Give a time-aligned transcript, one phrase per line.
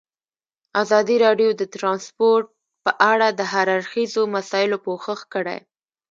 [0.83, 2.45] ازادي راډیو د ترانسپورټ
[2.85, 5.59] په اړه د هر اړخیزو مسایلو پوښښ کړی.